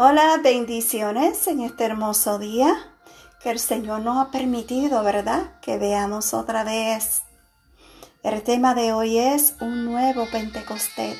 Hola, 0.00 0.38
bendiciones 0.40 1.48
en 1.48 1.58
este 1.60 1.82
hermoso 1.82 2.38
día 2.38 2.72
que 3.42 3.50
el 3.50 3.58
Señor 3.58 4.02
nos 4.02 4.24
ha 4.24 4.30
permitido, 4.30 5.02
¿verdad? 5.02 5.58
Que 5.60 5.76
veamos 5.76 6.34
otra 6.34 6.62
vez. 6.62 7.22
El 8.22 8.44
tema 8.44 8.76
de 8.76 8.92
hoy 8.92 9.18
es 9.18 9.56
un 9.60 9.84
nuevo 9.84 10.26
Pentecostés. 10.30 11.18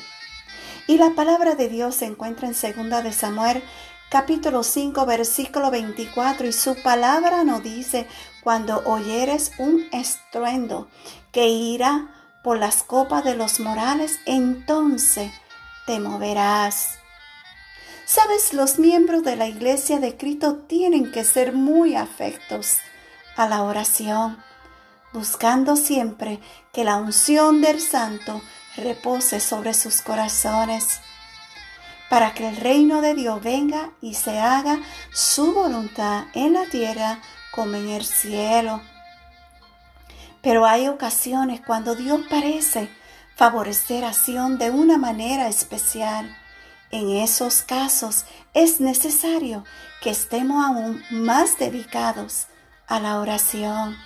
Y 0.87 0.97
la 0.97 1.09
palabra 1.09 1.55
de 1.55 1.67
Dios 1.67 1.95
se 1.95 2.05
encuentra 2.05 2.47
en 2.47 2.53
2 2.89 3.03
de 3.03 3.11
Samuel 3.11 3.63
capítulo 4.09 4.63
5 4.63 5.05
versículo 5.05 5.71
24 5.71 6.47
y 6.47 6.53
su 6.53 6.81
palabra 6.81 7.43
nos 7.43 7.61
dice, 7.61 8.07
cuando 8.45 8.81
oyeres 8.85 9.51
un 9.57 9.89
estruendo 9.91 10.87
que 11.33 11.49
irá 11.49 12.15
por 12.45 12.57
las 12.57 12.83
copas 12.83 13.25
de 13.25 13.35
los 13.35 13.59
morales, 13.59 14.21
entonces 14.25 15.33
te 15.85 15.99
moverás 15.99 16.98
Sabes, 18.11 18.55
los 18.55 18.79
miembros 18.79 19.23
de 19.23 19.35
la 19.35 19.45
iglesia 19.45 19.99
de 19.99 20.17
Cristo 20.17 20.55
tienen 20.67 21.11
que 21.11 21.23
ser 21.23 21.53
muy 21.53 21.95
afectos 21.95 22.77
a 23.35 23.47
la 23.47 23.61
oración, 23.61 24.43
buscando 25.13 25.75
siempre 25.75 26.39
que 26.73 26.83
la 26.83 26.95
unción 26.95 27.61
del 27.61 27.79
santo 27.79 28.41
repose 28.77 29.39
sobre 29.39 29.75
sus 29.75 30.01
corazones, 30.01 31.01
para 32.09 32.33
que 32.33 32.49
el 32.49 32.55
reino 32.55 33.03
de 33.03 33.13
Dios 33.13 33.43
venga 33.43 33.91
y 34.01 34.15
se 34.15 34.39
haga 34.39 34.79
su 35.13 35.53
voluntad 35.53 36.23
en 36.33 36.53
la 36.53 36.65
tierra 36.65 37.19
como 37.51 37.75
en 37.75 37.89
el 37.89 38.05
cielo. 38.05 38.81
Pero 40.41 40.65
hay 40.65 40.87
ocasiones 40.87 41.61
cuando 41.61 41.93
Dios 41.93 42.21
parece 42.27 42.89
favorecer 43.35 44.03
acción 44.03 44.57
de 44.57 44.71
una 44.71 44.97
manera 44.97 45.47
especial 45.47 46.38
en 46.91 47.09
esos 47.17 47.61
casos 47.61 48.25
es 48.53 48.79
necesario 48.79 49.63
que 50.01 50.09
estemos 50.09 50.65
aún 50.65 51.03
más 51.11 51.57
dedicados 51.59 52.47
a 52.87 52.99
la 52.99 53.19
oración. 53.19 53.97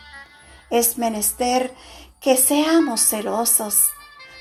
Es 0.70 0.98
menester 0.98 1.74
que 2.20 2.36
seamos 2.36 3.02
celosos, 3.02 3.88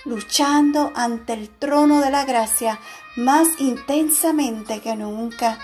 luchando 0.05 0.93
ante 0.97 1.35
el 1.35 1.51
trono 1.51 2.01
de 2.01 2.11
la 2.11 2.25
gracia 2.25 2.81
más 3.17 3.49
intensamente 3.59 4.81
que 4.81 4.97
nunca. 4.97 5.59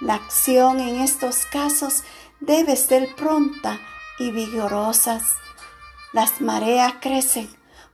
La 0.00 0.14
acción 0.14 0.80
en 0.80 1.00
estos 1.00 1.46
casos 1.46 2.02
debe 2.40 2.76
ser 2.76 3.14
pronta 3.14 3.78
y 4.18 4.30
vigorosa. 4.30 5.20
Las 6.12 6.40
mareas 6.40 6.94
crecen. 7.00 7.48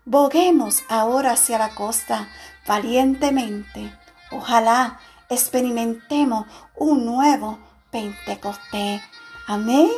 Boguemos 0.06 0.82
ahora 0.88 1.32
hacia 1.32 1.58
la 1.58 1.74
costa 1.74 2.28
valientemente 2.66 4.03
Ojalá 4.30 4.98
experimentemos 5.28 6.46
un 6.76 7.04
nuevo 7.04 7.58
Pentecostés. 7.90 9.02
Amén. 9.46 9.90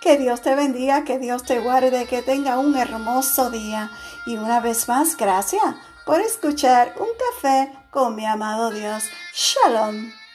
Que 0.00 0.16
Dios 0.16 0.42
te 0.42 0.54
bendiga, 0.54 1.04
que 1.04 1.18
Dios 1.18 1.44
te 1.44 1.60
guarde, 1.60 2.06
que 2.06 2.22
tenga 2.22 2.58
un 2.58 2.76
hermoso 2.76 3.50
día. 3.50 3.90
Y 4.26 4.36
una 4.36 4.60
vez 4.60 4.88
más, 4.88 5.16
gracias 5.16 5.62
por 6.04 6.20
escuchar 6.20 6.94
un 6.98 7.08
café 7.32 7.72
con 7.90 8.14
mi 8.14 8.24
amado 8.24 8.70
Dios. 8.70 9.04
Shalom. 9.34 10.25